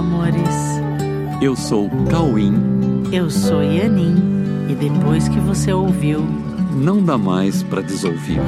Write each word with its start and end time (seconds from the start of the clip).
amores. 0.00 0.56
Eu 1.42 1.54
sou 1.54 1.90
Cauim. 2.10 2.54
Eu 3.12 3.28
sou 3.30 3.62
Yanin. 3.62 4.16
E 4.70 4.74
depois 4.74 5.28
que 5.28 5.38
você 5.40 5.74
ouviu, 5.74 6.22
não 6.74 7.04
dá 7.04 7.18
mais 7.18 7.62
para 7.62 7.82
desouvir. 7.82 8.40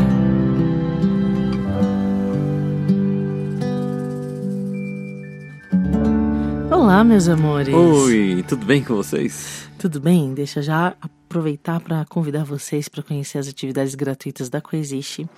Olá, 6.71 7.05
meus 7.05 7.29
amores. 7.29 7.75
Oi, 7.75 8.43
tudo 8.49 8.65
bem 8.65 8.83
com 8.83 8.95
vocês? 8.95 9.69
Tudo 9.79 10.01
bem? 10.01 10.33
Deixa 10.33 10.63
já 10.63 10.95
aproveitar 11.03 11.81
para 11.81 12.03
convidar 12.07 12.45
vocês 12.45 12.89
para 12.89 13.03
conhecer 13.03 13.37
as 13.37 13.47
atividades 13.47 13.95
gratuitas 13.95 14.49
da 14.49 14.63
Coexiste 14.63 15.29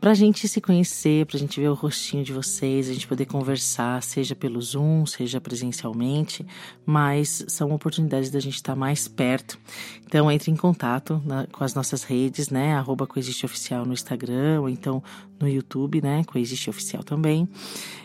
para 0.00 0.12
a 0.12 0.14
gente 0.14 0.48
se 0.48 0.60
conhecer, 0.60 1.26
para 1.26 1.36
a 1.36 1.40
gente 1.40 1.60
ver 1.60 1.68
o 1.68 1.74
rostinho 1.74 2.24
de 2.24 2.32
vocês, 2.32 2.88
a 2.88 2.92
gente 2.92 3.06
poder 3.06 3.26
conversar, 3.26 4.02
seja 4.02 4.34
pelo 4.34 4.60
Zoom, 4.60 5.04
seja 5.04 5.40
presencialmente, 5.40 6.46
mas 6.86 7.44
são 7.48 7.70
oportunidades 7.72 8.30
da 8.30 8.40
gente 8.40 8.54
estar 8.54 8.74
mais 8.74 9.06
perto. 9.06 9.58
Então 10.06 10.30
entre 10.30 10.50
em 10.50 10.56
contato 10.56 11.22
na, 11.24 11.46
com 11.46 11.62
as 11.62 11.74
nossas 11.74 12.02
redes, 12.02 12.48
né? 12.48 12.74
Arroba 12.74 13.06
Coexiste 13.06 13.44
Oficial 13.44 13.84
no 13.84 13.92
Instagram, 13.92 14.62
ou 14.62 14.68
então 14.70 15.02
no 15.38 15.46
YouTube, 15.46 16.00
né? 16.00 16.24
Coexiste 16.24 16.70
Oficial 16.70 17.04
também. 17.04 17.46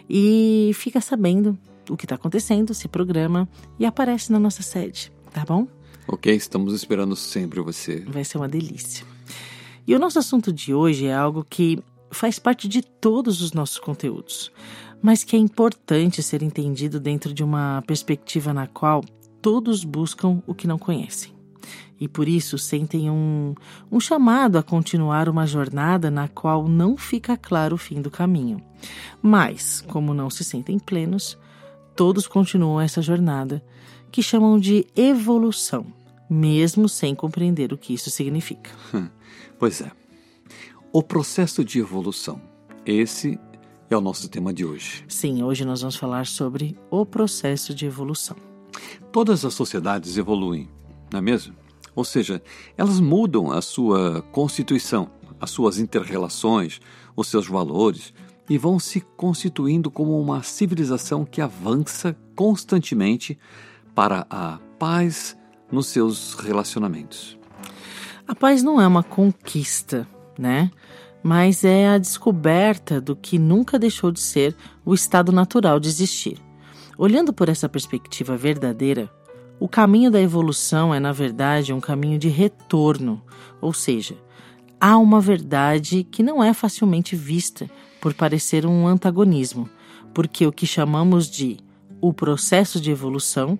E 0.09 0.71
fica 0.73 0.99
sabendo 0.99 1.57
o 1.89 1.95
que 1.95 2.03
está 2.05 2.15
acontecendo, 2.15 2.73
se 2.73 2.89
programa 2.89 3.47
e 3.79 3.85
aparece 3.85 4.33
na 4.33 4.39
nossa 4.39 4.61
sede, 4.61 5.13
tá 5.31 5.45
bom? 5.45 5.65
Ok, 6.07 6.35
estamos 6.35 6.73
esperando 6.73 7.15
sempre 7.15 7.61
você. 7.61 8.01
Vai 8.01 8.25
ser 8.25 8.37
uma 8.37 8.49
delícia. 8.49 9.05
E 9.87 9.93
o 9.93 9.99
nosso 9.99 10.17
assunto 10.17 10.51
de 10.51 10.73
hoje 10.73 11.05
é 11.05 11.13
algo 11.13 11.45
que 11.47 11.79
faz 12.09 12.39
parte 12.39 12.67
de 12.67 12.81
todos 12.81 13.41
os 13.41 13.53
nossos 13.53 13.77
conteúdos, 13.77 14.51
mas 15.01 15.23
que 15.23 15.35
é 15.35 15.39
importante 15.39 16.23
ser 16.23 16.41
entendido 16.41 16.99
dentro 16.99 17.33
de 17.33 17.43
uma 17.43 17.83
perspectiva 17.85 18.53
na 18.53 18.65
qual 18.65 19.03
todos 19.41 19.83
buscam 19.83 20.41
o 20.47 20.55
que 20.55 20.67
não 20.67 20.79
conhecem. 20.79 21.33
E 21.99 22.07
por 22.07 22.27
isso 22.27 22.57
sentem 22.57 23.09
um, 23.09 23.53
um 23.91 23.99
chamado 23.99 24.57
a 24.57 24.63
continuar 24.63 25.29
uma 25.29 25.45
jornada 25.45 26.09
na 26.09 26.27
qual 26.27 26.67
não 26.67 26.97
fica 26.97 27.37
claro 27.37 27.75
o 27.75 27.77
fim 27.77 28.01
do 28.01 28.09
caminho. 28.09 28.61
Mas, 29.21 29.81
como 29.81 30.13
não 30.13 30.29
se 30.29 30.43
sentem 30.43 30.79
plenos, 30.79 31.37
todos 31.95 32.27
continuam 32.27 32.81
essa 32.81 33.01
jornada, 33.01 33.63
que 34.11 34.21
chamam 34.21 34.59
de 34.59 34.85
evolução, 34.95 35.85
mesmo 36.29 36.89
sem 36.89 37.13
compreender 37.13 37.71
o 37.73 37.77
que 37.77 37.93
isso 37.93 38.09
significa. 38.09 38.71
Pois 39.57 39.81
é. 39.81 39.91
O 40.91 41.01
processo 41.01 41.63
de 41.63 41.79
evolução. 41.79 42.41
Esse 42.85 43.39
é 43.89 43.95
o 43.95 44.01
nosso 44.01 44.27
tema 44.29 44.53
de 44.53 44.65
hoje. 44.65 45.03
Sim, 45.07 45.43
hoje 45.43 45.63
nós 45.65 45.81
vamos 45.81 45.95
falar 45.95 46.25
sobre 46.25 46.77
o 46.89 47.05
processo 47.05 47.73
de 47.73 47.85
evolução. 47.85 48.35
Todas 49.11 49.45
as 49.45 49.53
sociedades 49.53 50.17
evoluem, 50.17 50.69
não 51.11 51.19
é 51.19 51.21
mesmo? 51.21 51.55
Ou 51.95 52.03
seja, 52.03 52.41
elas 52.77 52.99
mudam 52.99 53.51
a 53.51 53.61
sua 53.61 54.21
constituição, 54.31 55.09
as 55.39 55.51
suas 55.51 55.79
interrelações, 55.79 56.79
os 57.15 57.27
seus 57.27 57.47
valores 57.47 58.13
e 58.49 58.57
vão 58.57 58.79
se 58.79 59.01
constituindo 59.01 59.89
como 59.89 60.19
uma 60.19 60.43
civilização 60.43 61.25
que 61.25 61.41
avança 61.41 62.15
constantemente 62.35 63.37
para 63.93 64.27
a 64.29 64.59
paz 64.77 65.37
nos 65.71 65.87
seus 65.87 66.33
relacionamentos. 66.33 67.37
A 68.27 68.33
paz 68.33 68.63
não 68.63 68.81
é 68.81 68.87
uma 68.87 69.03
conquista, 69.03 70.07
né? 70.37 70.71
Mas 71.23 71.63
é 71.63 71.87
a 71.87 71.97
descoberta 71.97 73.01
do 73.01 73.15
que 73.15 73.37
nunca 73.37 73.79
deixou 73.79 74.11
de 74.11 74.19
ser 74.19 74.55
o 74.83 74.93
estado 74.93 75.31
natural 75.31 75.79
de 75.79 75.87
existir. 75.87 76.39
Olhando 76.97 77.33
por 77.33 77.49
essa 77.49 77.67
perspectiva 77.67 78.37
verdadeira, 78.37 79.11
o 79.59 79.67
caminho 79.67 80.11
da 80.11 80.21
evolução 80.21 80.93
é, 80.93 80.99
na 80.99 81.11
verdade, 81.11 81.73
um 81.73 81.79
caminho 81.79 82.17
de 82.17 82.29
retorno, 82.29 83.21
ou 83.61 83.73
seja, 83.73 84.15
há 84.79 84.97
uma 84.97 85.21
verdade 85.21 86.03
que 86.03 86.21
não 86.21 86.43
é 86.43 86.53
facilmente 86.53 87.15
vista 87.15 87.69
por 88.01 88.13
parecer 88.13 88.65
um 88.65 88.87
antagonismo, 88.87 89.69
porque 90.13 90.45
o 90.45 90.51
que 90.51 90.67
chamamos 90.67 91.29
de 91.29 91.57
o 92.01 92.13
processo 92.13 92.79
de 92.79 92.91
evolução 92.91 93.57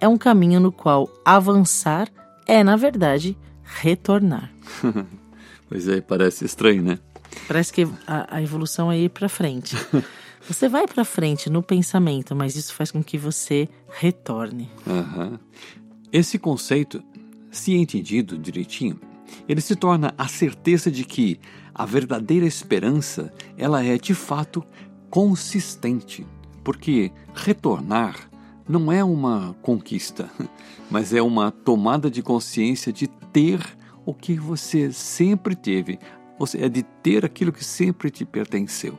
é 0.00 0.08
um 0.08 0.18
caminho 0.18 0.60
no 0.60 0.72
qual 0.72 1.08
avançar 1.24 2.10
é, 2.46 2.62
na 2.62 2.76
verdade, 2.76 3.36
retornar. 3.62 4.52
pois 5.68 5.88
é, 5.88 6.00
parece 6.00 6.44
estranho, 6.44 6.82
né? 6.82 6.98
Parece 7.48 7.72
que 7.72 7.88
a, 8.06 8.36
a 8.36 8.42
evolução 8.42 8.90
é 8.90 8.98
ir 8.98 9.08
para 9.08 9.28
frente. 9.28 9.76
Você 10.46 10.68
vai 10.68 10.86
para 10.86 11.04
frente 11.06 11.48
no 11.48 11.62
pensamento, 11.62 12.36
mas 12.36 12.54
isso 12.54 12.74
faz 12.74 12.90
com 12.90 13.02
que 13.02 13.16
você 13.16 13.66
retorne. 13.98 14.68
Uhum. 14.86 15.38
Esse 16.12 16.38
conceito, 16.38 17.02
se 17.50 17.74
entendido 17.74 18.36
direitinho, 18.36 19.00
ele 19.48 19.62
se 19.62 19.74
torna 19.74 20.12
a 20.18 20.28
certeza 20.28 20.90
de 20.90 21.02
que 21.02 21.40
a 21.74 21.86
verdadeira 21.86 22.44
esperança 22.44 23.32
ela 23.56 23.82
é 23.82 23.96
de 23.96 24.14
fato 24.14 24.62
consistente, 25.08 26.26
porque 26.62 27.10
retornar 27.34 28.28
não 28.68 28.90
é 28.90 29.04
uma 29.04 29.54
conquista, 29.62 30.30
mas 30.90 31.12
é 31.12 31.22
uma 31.22 31.50
tomada 31.50 32.10
de 32.10 32.22
consciência 32.22 32.92
de 32.92 33.06
ter 33.06 33.60
o 34.06 34.12
que 34.12 34.34
você 34.34 34.92
sempre 34.92 35.54
teve, 35.54 35.98
ou 36.38 36.46
seja, 36.46 36.66
é 36.66 36.68
de 36.68 36.82
ter 36.82 37.24
aquilo 37.24 37.52
que 37.52 37.64
sempre 37.64 38.10
te 38.10 38.24
pertenceu. 38.24 38.98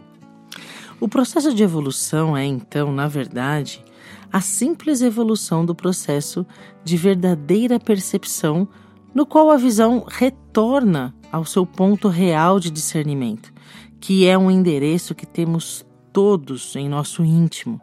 O 1.00 1.08
processo 1.08 1.54
de 1.54 1.62
evolução 1.62 2.38
é, 2.38 2.46
então, 2.46 2.92
na 2.92 3.08
verdade, 3.08 3.84
a 4.32 4.42
simples 4.42 5.02
evolução 5.02 5.66
do 5.66 5.76
processo 5.76 6.46
de 6.84 6.98
verdadeira 6.98 7.80
percepção, 7.80 8.68
no 9.14 9.26
qual 9.26 9.52
a 9.52 9.58
visão 9.58 10.06
retorna 10.08 11.14
ao 11.32 11.46
seu 11.46 11.66
ponto 11.66 12.08
real 12.08 12.60
de 12.60 12.72
discernimento, 12.72 13.54
que 14.00 14.26
é 14.26 14.38
um 14.38 14.50
endereço 14.50 15.14
que 15.14 15.26
temos 15.26 15.86
todos 16.16 16.78
em 16.78 16.88
nosso 16.88 17.26
íntimo, 17.26 17.82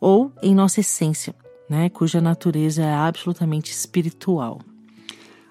ou 0.00 0.30
em 0.40 0.54
nossa 0.54 0.78
essência, 0.78 1.34
né, 1.68 1.88
cuja 1.88 2.20
natureza 2.20 2.84
é 2.84 2.94
absolutamente 2.94 3.72
espiritual. 3.72 4.60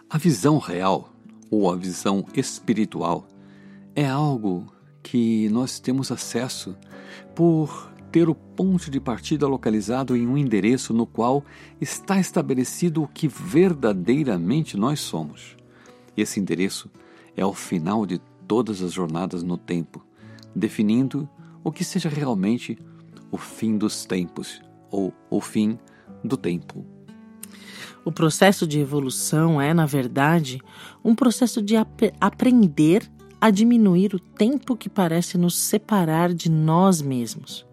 A 0.09 0.17
visão 0.17 0.57
real 0.57 1.09
ou 1.51 1.69
a 1.69 1.75
visão 1.75 2.25
espiritual 2.33 3.27
é 3.93 4.07
algo 4.07 4.73
que 5.03 5.49
nós 5.49 5.81
temos 5.81 6.13
acesso 6.13 6.77
por 7.35 7.91
ter 8.09 8.29
o 8.29 8.35
ponto 8.35 8.89
de 8.89 9.01
partida 9.01 9.45
localizado 9.45 10.15
em 10.15 10.25
um 10.25 10.37
endereço 10.37 10.93
no 10.93 11.05
qual 11.05 11.43
está 11.81 12.21
estabelecido 12.21 13.03
o 13.03 13.07
que 13.07 13.27
verdadeiramente 13.27 14.77
nós 14.77 15.01
somos. 15.01 15.57
Esse 16.15 16.39
endereço 16.39 16.89
é 17.35 17.45
o 17.45 17.53
final 17.53 18.05
de 18.05 18.21
todas 18.47 18.81
as 18.81 18.93
jornadas 18.93 19.43
no 19.43 19.57
tempo, 19.57 20.01
definindo 20.55 21.27
o 21.63 21.71
que 21.71 21.83
seja 21.83 22.09
realmente 22.09 22.77
o 23.31 23.37
fim 23.37 23.77
dos 23.77 24.05
tempos 24.05 24.61
ou 24.91 25.13
o 25.29 25.41
fim 25.41 25.77
do 26.23 26.37
tempo. 26.37 26.85
O 28.05 28.11
processo 28.11 28.67
de 28.67 28.79
evolução 28.79 29.61
é, 29.61 29.73
na 29.73 29.85
verdade, 29.85 30.61
um 31.03 31.15
processo 31.15 31.61
de 31.61 31.75
ap 31.75 32.13
aprender 32.19 33.09
a 33.39 33.49
diminuir 33.49 34.13
o 34.13 34.19
tempo 34.19 34.75
que 34.75 34.89
parece 34.89 35.37
nos 35.37 35.57
separar 35.57 36.33
de 36.33 36.49
nós 36.49 37.01
mesmos. 37.01 37.65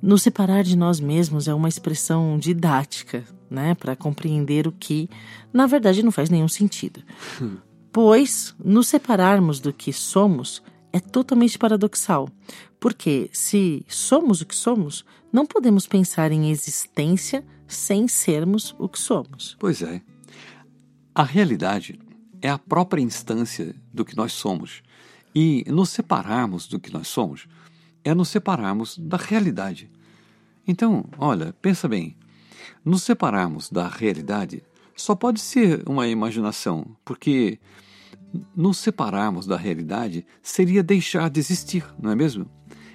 Nos 0.00 0.22
separar 0.22 0.62
de 0.62 0.76
nós 0.76 1.00
mesmos 1.00 1.48
é 1.48 1.54
uma 1.54 1.68
expressão 1.68 2.38
didática, 2.38 3.24
né, 3.50 3.74
para 3.74 3.96
compreender 3.96 4.66
o 4.66 4.72
que, 4.72 5.08
na 5.52 5.66
verdade, 5.66 6.02
não 6.02 6.12
faz 6.12 6.30
nenhum 6.30 6.48
sentido. 6.48 7.02
pois 7.92 8.54
nos 8.62 8.88
separarmos 8.88 9.60
do 9.60 9.72
que 9.72 9.92
somos 9.92 10.62
é 10.92 11.00
totalmente 11.00 11.58
paradoxal, 11.58 12.28
porque 12.80 13.30
se 13.32 13.84
somos 13.88 14.40
o 14.40 14.46
que 14.46 14.54
somos, 14.54 15.04
não 15.32 15.44
podemos 15.46 15.86
pensar 15.86 16.32
em 16.32 16.50
existência 16.50 17.44
sem 17.66 18.08
sermos 18.08 18.74
o 18.78 18.88
que 18.88 18.98
somos. 18.98 19.56
Pois 19.58 19.82
é. 19.82 20.00
A 21.14 21.22
realidade 21.22 21.98
é 22.40 22.48
a 22.48 22.58
própria 22.58 23.02
instância 23.02 23.74
do 23.92 24.04
que 24.04 24.16
nós 24.16 24.32
somos. 24.32 24.82
E 25.34 25.64
nos 25.68 25.90
separarmos 25.90 26.66
do 26.66 26.80
que 26.80 26.92
nós 26.92 27.08
somos 27.08 27.46
é 28.02 28.14
nos 28.14 28.28
separarmos 28.28 28.96
da 28.96 29.16
realidade. 29.16 29.90
Então, 30.66 31.04
olha, 31.18 31.54
pensa 31.60 31.88
bem. 31.88 32.16
Nos 32.84 33.02
separarmos 33.02 33.70
da 33.70 33.86
realidade 33.88 34.62
só 34.96 35.14
pode 35.14 35.40
ser 35.40 35.82
uma 35.88 36.08
imaginação, 36.08 36.96
porque 37.04 37.58
nos 38.54 38.78
separarmos 38.78 39.46
da 39.46 39.56
realidade 39.56 40.26
seria 40.42 40.82
deixar 40.82 41.30
de 41.30 41.40
existir, 41.40 41.84
não 42.00 42.10
é 42.10 42.14
mesmo? 42.14 42.46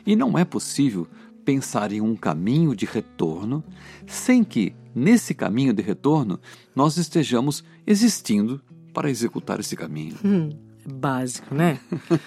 E 0.06 0.16
não 0.16 0.38
é 0.38 0.46
possível 0.46 1.08
pensar 1.44 1.92
em 1.92 2.02
um 2.02 2.16
caminho 2.16 2.76
de 2.76 2.86
retorno 2.86 3.64
sem 4.08 4.44
que, 4.44 4.76
nesse 4.96 5.34
caminho 5.34 5.74
de 5.74 5.82
retorno, 5.82 6.40
nós 6.76 6.98
estejamos 6.98 7.64
existindo 7.86 8.62
para 8.94 9.10
executar 9.10 9.60
esse 9.60 9.76
caminho. 9.76 10.16
Hum, 10.24 10.50
básico, 10.86 11.54
né? 11.54 11.80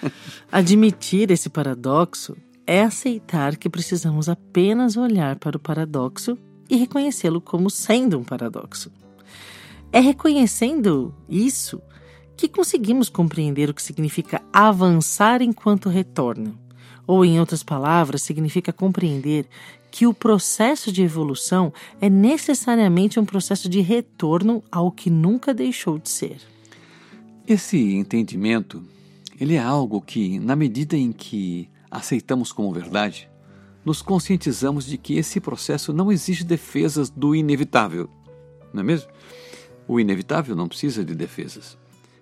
Admitir 0.51 1.31
esse 1.31 1.49
paradoxo 1.49 2.35
é 2.65 2.83
aceitar 2.83 3.55
que 3.55 3.69
precisamos 3.69 4.27
apenas 4.27 4.97
olhar 4.97 5.37
para 5.37 5.55
o 5.55 5.59
paradoxo 5.59 6.37
e 6.69 6.75
reconhecê-lo 6.75 7.39
como 7.39 7.69
sendo 7.69 8.19
um 8.19 8.23
paradoxo. 8.23 8.91
É 9.91 10.01
reconhecendo 10.01 11.15
isso 11.29 11.81
que 12.37 12.47
conseguimos 12.47 13.09
compreender 13.09 13.69
o 13.69 13.73
que 13.73 13.81
significa 13.81 14.41
avançar 14.53 15.41
enquanto 15.41 15.89
retorna. 15.89 16.53
Ou, 17.07 17.25
em 17.25 17.39
outras 17.39 17.63
palavras, 17.63 18.21
significa 18.21 18.71
compreender 18.71 19.47
que 19.89 20.05
o 20.05 20.13
processo 20.13 20.91
de 20.91 21.01
evolução 21.01 21.73
é 21.99 22.09
necessariamente 22.09 23.19
um 23.19 23.25
processo 23.25 23.67
de 23.67 23.81
retorno 23.81 24.63
ao 24.71 24.91
que 24.91 25.09
nunca 25.09 25.53
deixou 25.53 25.97
de 25.97 26.09
ser. 26.09 26.37
Esse 27.47 27.95
entendimento, 27.95 28.83
ele 29.39 29.55
é 29.55 29.59
algo 29.59 29.99
que, 30.01 30.37
na 30.37 30.55
medida 30.55 30.95
em 30.95 31.11
que 31.11 31.69
aceitamos 31.89 32.51
como 32.51 32.71
verdade, 32.71 33.29
nos 33.83 34.01
conscientizamos 34.01 34.85
de 34.85 34.97
que 34.97 35.15
esse 35.17 35.39
processo 35.39 35.93
não 35.93 36.11
exige 36.11 36.43
defesas 36.43 37.09
do 37.09 37.33
inevitável, 37.33 38.09
não 38.73 38.81
é 38.81 38.83
mesmo? 38.83 39.09
O 39.87 39.97
inevitável 39.97 40.57
não 40.57 40.67
precisa 40.67 41.05
de 41.05 41.15
defesas, 41.15 41.77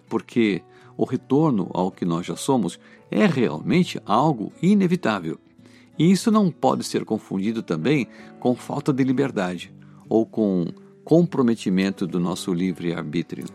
porque 0.08 0.62
o 0.98 1.06
retorno 1.06 1.70
ao 1.74 1.92
que 1.92 2.06
nós 2.06 2.26
já 2.26 2.36
somos 2.36 2.80
é 3.12 3.26
realmente 3.26 4.00
algo 4.06 4.52
inevitável. 4.62 5.40
E 5.98 6.12
isso 6.12 6.30
não 6.32 6.52
pode 6.52 6.84
ser 6.84 7.06
confundido 7.06 7.64
também 7.64 8.08
com 8.40 8.56
falta 8.56 8.92
de 8.92 9.04
liberdade 9.04 9.74
ou 10.10 10.26
com 10.26 10.68
comprometimento 11.06 12.08
do 12.08 12.20
nosso 12.20 12.52
livre-arbítrio. 12.52 13.46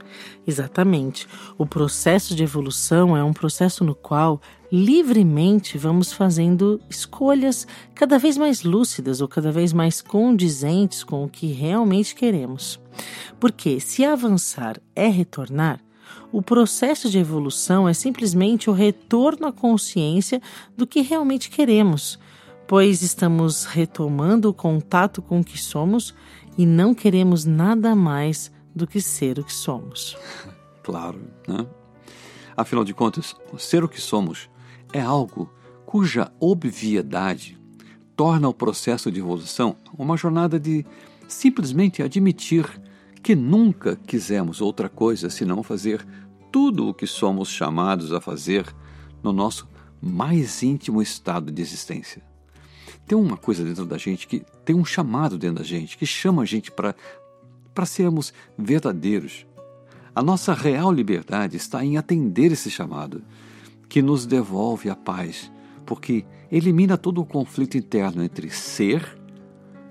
Exatamente. 0.46 1.26
O 1.58 1.66
processo 1.66 2.34
de 2.34 2.44
evolução 2.44 3.16
é 3.16 3.24
um 3.24 3.32
processo 3.32 3.84
no 3.84 3.94
qual 3.94 4.40
livremente 4.72 5.76
vamos 5.76 6.12
fazendo 6.12 6.80
escolhas 6.88 7.66
cada 7.92 8.18
vez 8.18 8.38
mais 8.38 8.62
lúcidas 8.62 9.20
ou 9.20 9.26
cada 9.26 9.50
vez 9.50 9.72
mais 9.72 10.00
condizentes 10.00 11.02
com 11.02 11.24
o 11.24 11.28
que 11.28 11.48
realmente 11.48 12.14
queremos. 12.14 12.80
Porque 13.40 13.80
se 13.80 14.04
avançar 14.04 14.80
é 14.94 15.08
retornar, 15.08 15.80
o 16.32 16.42
processo 16.42 17.08
de 17.10 17.18
evolução 17.18 17.88
é 17.88 17.92
simplesmente 17.92 18.70
o 18.70 18.72
retorno 18.72 19.46
à 19.46 19.52
consciência 19.52 20.40
do 20.76 20.86
que 20.86 21.00
realmente 21.00 21.50
queremos, 21.50 22.18
pois 22.66 23.02
estamos 23.02 23.64
retomando 23.64 24.48
o 24.48 24.54
contato 24.54 25.20
com 25.20 25.40
o 25.40 25.44
que 25.44 25.58
somos 25.58 26.14
e 26.56 26.64
não 26.64 26.94
queremos 26.94 27.44
nada 27.44 27.94
mais 27.94 28.52
do 28.74 28.86
que 28.86 29.00
ser 29.00 29.38
o 29.38 29.44
que 29.44 29.52
somos. 29.52 30.16
Claro, 30.82 31.20
né? 31.46 31.66
Afinal 32.56 32.84
de 32.84 32.94
contas, 32.94 33.34
ser 33.58 33.84
o 33.84 33.88
que 33.88 34.00
somos 34.00 34.48
é 34.92 35.00
algo 35.00 35.52
cuja 35.86 36.30
obviedade 36.38 37.58
torna 38.14 38.48
o 38.48 38.54
processo 38.54 39.10
de 39.10 39.18
evolução 39.18 39.76
uma 39.96 40.16
jornada 40.16 40.60
de 40.60 40.84
simplesmente 41.26 42.02
admitir 42.02 42.66
que 43.22 43.34
nunca 43.34 43.96
quisemos 43.96 44.60
outra 44.60 44.88
coisa 44.88 45.28
senão 45.28 45.62
fazer 45.62 46.06
tudo 46.50 46.88
o 46.88 46.94
que 46.94 47.06
somos 47.06 47.48
chamados 47.48 48.12
a 48.12 48.20
fazer 48.20 48.66
no 49.22 49.32
nosso 49.32 49.68
mais 50.00 50.62
íntimo 50.62 51.02
estado 51.02 51.52
de 51.52 51.60
existência. 51.60 52.22
Tem 53.06 53.16
uma 53.16 53.36
coisa 53.36 53.64
dentro 53.64 53.84
da 53.84 53.98
gente 53.98 54.26
que 54.26 54.44
tem 54.64 54.74
um 54.74 54.84
chamado 54.84 55.36
dentro 55.36 55.56
da 55.56 55.64
gente 55.64 55.98
que 55.98 56.06
chama 56.06 56.42
a 56.42 56.46
gente 56.46 56.70
para 56.70 56.94
sermos 57.86 58.32
verdadeiros. 58.56 59.46
A 60.14 60.22
nossa 60.22 60.54
real 60.54 60.92
liberdade 60.92 61.56
está 61.56 61.84
em 61.84 61.96
atender 61.96 62.52
esse 62.52 62.70
chamado, 62.70 63.22
que 63.88 64.00
nos 64.00 64.26
devolve 64.26 64.88
a 64.88 64.96
paz, 64.96 65.50
porque 65.84 66.24
elimina 66.50 66.96
todo 66.96 67.20
o 67.20 67.26
conflito 67.26 67.76
interno 67.76 68.22
entre 68.22 68.50
ser 68.50 69.18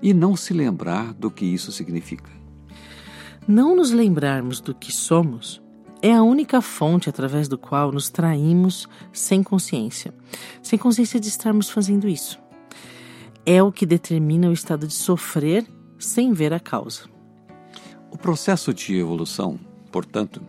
e 0.02 0.14
não 0.14 0.34
se 0.34 0.54
lembrar 0.54 1.12
do 1.12 1.30
que 1.30 1.44
isso 1.44 1.70
significa. 1.70 2.39
Não 3.48 3.74
nos 3.74 3.90
lembrarmos 3.90 4.60
do 4.60 4.74
que 4.74 4.92
somos 4.92 5.60
é 6.02 6.14
a 6.14 6.22
única 6.22 6.60
fonte 6.62 7.08
através 7.08 7.46
do 7.48 7.58
qual 7.58 7.92
nos 7.92 8.08
traímos 8.08 8.88
sem 9.12 9.42
consciência, 9.42 10.14
sem 10.62 10.78
consciência 10.78 11.20
de 11.20 11.28
estarmos 11.28 11.68
fazendo 11.68 12.08
isso. 12.08 12.38
É 13.44 13.62
o 13.62 13.72
que 13.72 13.84
determina 13.84 14.48
o 14.48 14.52
estado 14.52 14.86
de 14.86 14.94
sofrer 14.94 15.66
sem 15.98 16.32
ver 16.32 16.52
a 16.54 16.60
causa. 16.60 17.04
O 18.10 18.16
processo 18.16 18.72
de 18.72 18.96
evolução, 18.96 19.58
portanto, 19.92 20.40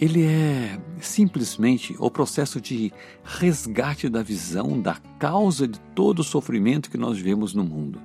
ele 0.00 0.24
é 0.24 0.78
simplesmente 1.00 1.96
o 1.98 2.10
processo 2.10 2.60
de 2.60 2.92
resgate 3.24 4.08
da 4.08 4.22
visão 4.22 4.80
da 4.80 4.94
causa 5.18 5.66
de 5.66 5.80
todo 5.94 6.20
o 6.20 6.24
sofrimento 6.24 6.90
que 6.90 6.98
nós 6.98 7.18
vemos 7.18 7.54
no 7.54 7.64
mundo. 7.64 8.00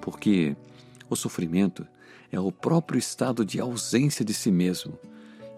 Porque 0.00 0.56
o 1.08 1.16
sofrimento 1.16 1.86
é 2.32 2.40
o 2.40 2.50
próprio 2.50 2.98
estado 2.98 3.44
de 3.44 3.60
ausência 3.60 4.24
de 4.24 4.32
si 4.32 4.50
mesmo. 4.50 4.98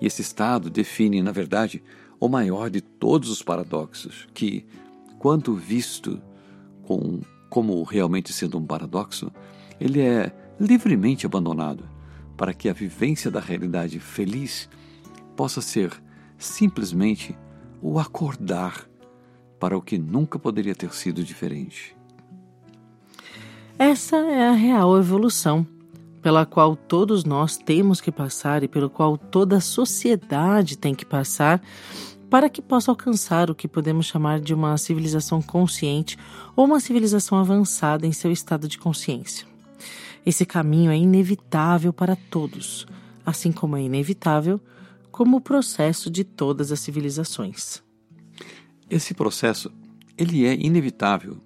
E 0.01 0.07
esse 0.07 0.21
estado 0.21 0.69
define, 0.69 1.23
na 1.23 1.31
verdade, 1.31 1.81
o 2.19 2.29
maior 2.29 2.69
de 2.69 2.81
todos 2.81 3.31
os 3.31 3.43
paradoxos, 3.43 4.27
que, 4.35 4.67
quando 5.21 5.55
visto 5.55 6.21
com, 6.83 7.21
como 7.49 7.81
realmente 7.85 8.33
sendo 8.33 8.59
um 8.59 8.67
paradoxo, 8.67 9.31
ele 9.81 10.01
é 10.01 10.35
livremente 10.59 11.25
abandonado 11.25 11.89
para 12.37 12.53
que 12.53 12.69
a 12.69 12.73
vivência 12.73 13.31
da 13.31 13.39
realidade 13.39 14.01
feliz 14.01 14.69
possa 15.37 15.61
ser 15.61 15.93
simplesmente 16.37 17.37
o 17.81 18.01
acordar 18.01 18.89
para 19.61 19.79
o 19.79 19.83
que 19.83 19.97
nunca 19.97 20.39
poderia 20.39 20.75
ter 20.75 20.93
sido 20.93 21.23
diferente. 21.23 21.97
Essa 23.79 24.17
é 24.17 24.49
a 24.49 24.53
real 24.53 24.99
evolução 24.99 25.67
pela 26.25 26.47
qual 26.47 26.75
todos 26.75 27.23
nós 27.23 27.59
temos 27.59 28.01
que 28.01 28.11
passar 28.11 28.63
e 28.63 28.69
pelo 28.69 28.89
qual 28.89 29.19
toda 29.19 29.59
a 29.59 29.61
sociedade 29.61 30.79
tem 30.79 30.95
que 30.95 31.05
passar 31.05 31.63
para 32.31 32.49
que 32.49 32.63
possa 32.63 32.91
alcançar 32.91 33.51
o 33.51 33.55
que 33.55 33.69
podemos 33.69 34.07
chamar 34.07 34.41
de 34.41 34.55
uma 34.55 34.79
civilização 34.79 35.43
consciente 35.43 36.17
ou 36.57 36.65
uma 36.65 36.81
civilização 36.81 37.37
avançada 37.37 38.07
em 38.07 38.13
seu 38.13 38.33
estado 38.33 38.67
de 38.67 38.79
consciência. 38.79 39.47
Esse 40.25 40.47
caminho 40.47 40.91
é 40.91 40.97
inevitável 40.97 41.93
para 41.93 42.17
todos, 42.17 42.87
assim 43.27 43.53
como 43.53 43.77
é 43.77 43.83
inevitável 43.83 44.59
como 45.13 45.37
o 45.37 45.43
processo 45.43 46.09
de 46.09 46.25
todas 46.25 46.73
as 46.73 46.81
civilizações. 46.81 47.83
Esse 48.89 49.13
processo, 49.13 49.71
ele 50.17 50.47
é 50.47 50.55
inevitável, 50.55 51.37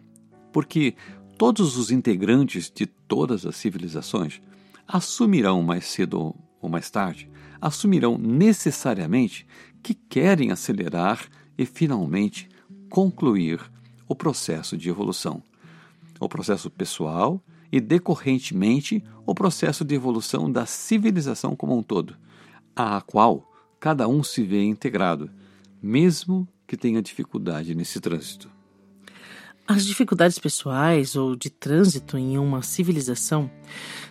porque 0.52 0.94
todos 1.36 1.76
os 1.76 1.90
integrantes 1.90 2.70
de 2.72 2.86
todas 2.86 3.44
as 3.44 3.56
civilizações 3.56 4.40
assumirão 4.88 5.62
mais 5.62 5.84
cedo 5.84 6.34
ou 6.60 6.68
mais 6.70 6.90
tarde, 6.90 7.30
assumirão 7.60 8.16
necessariamente 8.16 9.46
que 9.82 9.92
querem 9.92 10.50
acelerar 10.50 11.28
e 11.56 11.66
finalmente 11.66 12.48
concluir 12.88 13.60
o 14.08 14.14
processo 14.14 14.76
de 14.76 14.88
evolução. 14.88 15.42
O 16.18 16.28
processo 16.28 16.70
pessoal 16.70 17.42
e, 17.70 17.80
decorrentemente, 17.80 19.04
o 19.26 19.34
processo 19.34 19.84
de 19.84 19.94
evolução 19.94 20.50
da 20.50 20.64
civilização 20.64 21.54
como 21.54 21.76
um 21.76 21.82
todo, 21.82 22.16
a 22.74 23.00
qual 23.02 23.52
cada 23.78 24.08
um 24.08 24.22
se 24.22 24.42
vê 24.42 24.64
integrado, 24.64 25.30
mesmo 25.82 26.48
que 26.66 26.76
tenha 26.76 27.02
dificuldade 27.02 27.74
nesse 27.74 28.00
trânsito. 28.00 28.57
As 29.70 29.84
dificuldades 29.84 30.38
pessoais 30.38 31.14
ou 31.14 31.36
de 31.36 31.50
trânsito 31.50 32.16
em 32.16 32.38
uma 32.38 32.62
civilização 32.62 33.50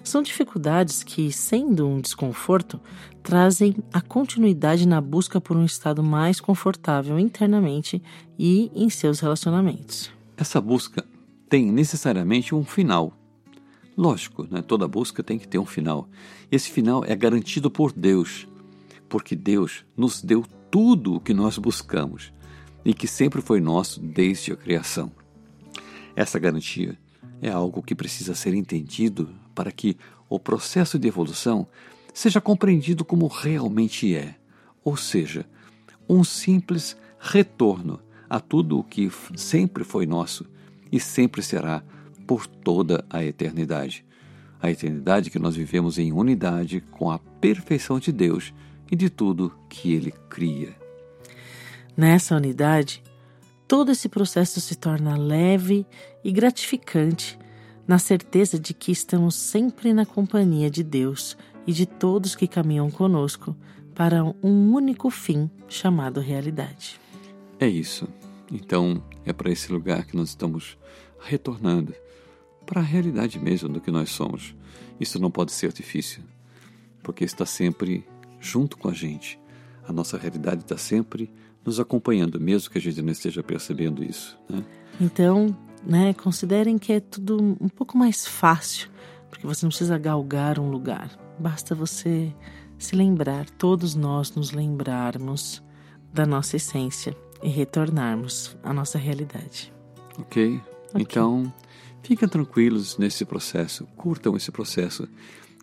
são 0.03 0.21
dificuldades 0.21 1.01
que, 1.01 1.31
sendo 1.31 1.87
um 1.87 1.99
desconforto, 1.99 2.79
trazem 3.23 3.75
a 3.91 3.99
continuidade 3.99 4.87
na 4.87 5.01
busca 5.01 5.41
por 5.41 5.57
um 5.57 5.65
estado 5.65 6.03
mais 6.03 6.39
confortável 6.39 7.17
internamente 7.17 7.99
e 8.37 8.71
em 8.75 8.87
seus 8.87 9.19
relacionamentos. 9.19 10.11
Essa 10.37 10.61
busca 10.61 11.03
tem 11.49 11.71
necessariamente 11.71 12.53
um 12.53 12.63
final. 12.63 13.11
Lógico, 13.97 14.47
né? 14.51 14.61
toda 14.61 14.87
busca 14.87 15.23
tem 15.23 15.39
que 15.39 15.47
ter 15.47 15.57
um 15.57 15.65
final. 15.65 16.07
Esse 16.51 16.69
final 16.69 17.03
é 17.03 17.15
garantido 17.15 17.71
por 17.71 17.91
Deus, 17.91 18.47
porque 19.09 19.35
Deus 19.35 19.83
nos 19.97 20.21
deu 20.21 20.45
tudo 20.69 21.15
o 21.15 21.19
que 21.19 21.33
nós 21.33 21.57
buscamos 21.57 22.31
e 22.85 22.93
que 22.93 23.07
sempre 23.07 23.41
foi 23.41 23.59
nosso 23.59 23.99
desde 23.99 24.51
a 24.51 24.55
criação. 24.55 25.11
Essa 26.17 26.39
garantia 26.39 26.97
é 27.39 27.51
algo 27.51 27.83
que 27.83 27.93
precisa 27.93 28.33
ser 28.33 28.55
entendido 28.55 29.29
para 29.53 29.71
que 29.71 29.95
o 30.27 30.39
processo 30.39 30.97
de 30.97 31.07
evolução 31.07 31.67
seja 32.11 32.41
compreendido 32.41 33.05
como 33.05 33.27
realmente 33.27 34.15
é, 34.15 34.33
ou 34.83 34.97
seja, 34.97 35.45
um 36.09 36.23
simples 36.23 36.97
retorno 37.19 37.99
a 38.27 38.39
tudo 38.39 38.79
o 38.79 38.83
que 38.83 39.11
sempre 39.35 39.83
foi 39.83 40.07
nosso 40.07 40.43
e 40.91 40.99
sempre 40.99 41.43
será 41.43 41.83
por 42.25 42.47
toda 42.47 43.05
a 43.11 43.23
eternidade. 43.23 44.03
A 44.59 44.71
eternidade 44.71 45.29
que 45.29 45.37
nós 45.37 45.55
vivemos 45.55 45.99
em 45.99 46.11
unidade 46.11 46.81
com 46.89 47.11
a 47.11 47.19
perfeição 47.19 47.99
de 47.99 48.11
Deus 48.11 48.55
e 48.91 48.95
de 48.95 49.07
tudo 49.07 49.53
que 49.69 49.93
Ele 49.93 50.11
cria. 50.27 50.75
Nessa 51.95 52.35
unidade, 52.35 53.03
todo 53.67 53.91
esse 53.91 54.07
processo 54.07 54.61
se 54.61 54.75
torna 54.75 55.17
leve 55.17 55.85
e 56.23 56.31
gratificante 56.31 57.37
na 57.87 57.99
certeza 57.99 58.57
de 58.59 58.73
que 58.73 58.91
estamos 58.91 59.35
sempre 59.35 59.93
na 59.93 60.05
companhia 60.05 60.69
de 60.69 60.83
Deus 60.83 61.37
e 61.65 61.73
de 61.73 61.85
todos 61.85 62.35
que 62.35 62.47
caminham 62.47 62.89
conosco 62.89 63.55
para 63.93 64.23
um 64.23 64.73
único 64.73 65.09
fim 65.09 65.49
chamado 65.67 66.19
realidade. 66.19 66.99
É 67.59 67.67
isso. 67.67 68.07
Então, 68.51 69.03
é 69.25 69.33
para 69.33 69.51
esse 69.51 69.71
lugar 69.71 70.05
que 70.05 70.15
nós 70.15 70.29
estamos 70.29 70.77
retornando 71.19 71.93
para 72.65 72.81
a 72.81 72.83
realidade 72.83 73.39
mesmo 73.39 73.69
do 73.69 73.81
que 73.81 73.91
nós 73.91 74.09
somos. 74.09 74.55
Isso 74.99 75.19
não 75.19 75.31
pode 75.31 75.51
ser 75.51 75.73
difícil, 75.73 76.23
porque 77.03 77.25
está 77.25 77.45
sempre 77.45 78.05
junto 78.39 78.77
com 78.77 78.89
a 78.89 78.93
gente. 78.93 79.39
A 79.87 79.91
nossa 79.91 80.17
realidade 80.17 80.61
está 80.61 80.77
sempre 80.77 81.31
nos 81.67 81.81
acompanhando, 81.81 82.39
mesmo 82.39 82.71
que 82.71 82.77
a 82.77 82.81
gente 82.81 83.01
não 83.01 83.11
esteja 83.11 83.43
percebendo 83.43 84.01
isso. 84.01 84.39
Né? 84.49 84.63
Então, 85.01 85.53
né, 85.85 86.13
considerem 86.13 86.77
que 86.77 86.93
é 86.93 87.01
tudo 87.01 87.57
um 87.59 87.67
pouco 87.67 87.97
mais 87.97 88.25
fácil, 88.25 88.89
porque 89.29 89.45
você 89.45 89.65
não 89.65 89.69
precisa 89.69 89.97
galgar 89.97 90.59
um 90.59 90.71
lugar. 90.71 91.11
Basta 91.37 91.75
você 91.75 92.33
se 92.79 92.95
lembrar, 92.95 93.49
todos 93.49 93.95
nós 93.95 94.33
nos 94.33 94.51
lembrarmos 94.51 95.61
da 96.13 96.25
nossa 96.25 96.55
essência 96.55 97.13
e 97.43 97.49
retornarmos 97.49 98.57
à 98.63 98.71
nossa 98.71 98.97
realidade. 98.97 99.73
Ok? 100.17 100.61
okay. 100.89 101.01
Então, 101.01 101.53
fiquem 102.01 102.29
tranquilos 102.29 102.97
nesse 102.97 103.25
processo, 103.25 103.85
curtam 103.97 104.37
esse 104.37 104.53
processo, 104.53 105.05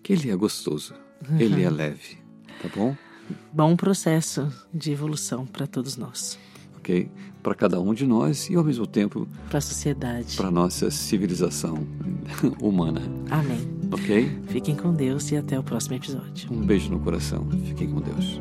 que 0.02 0.12
ele 0.12 0.30
é 0.30 0.36
gostoso, 0.36 0.94
uhum. 1.26 1.38
ele 1.40 1.62
é 1.62 1.70
leve, 1.70 2.18
tá 2.60 2.68
bom? 2.76 2.94
Bom 3.52 3.76
processo 3.76 4.48
de 4.72 4.92
evolução 4.92 5.46
para 5.46 5.66
todos 5.66 5.96
nós. 5.96 6.38
Ok? 6.76 7.10
Para 7.42 7.54
cada 7.54 7.80
um 7.80 7.94
de 7.94 8.06
nós 8.06 8.48
e 8.50 8.54
ao 8.56 8.64
mesmo 8.64 8.86
tempo 8.86 9.26
para 9.48 9.58
a 9.58 9.60
sociedade, 9.60 10.36
para 10.36 10.50
nossa 10.50 10.90
civilização 10.90 11.86
humana. 12.60 13.02
Amém. 13.30 13.60
Ok? 13.92 14.40
Fiquem 14.48 14.76
com 14.76 14.92
Deus 14.92 15.30
e 15.30 15.36
até 15.36 15.58
o 15.58 15.62
próximo 15.62 15.94
episódio. 15.94 16.52
Um 16.52 16.64
beijo 16.64 16.90
no 16.90 16.98
coração. 17.00 17.46
Fiquem 17.66 17.90
com 17.90 18.00
Deus. 18.00 18.40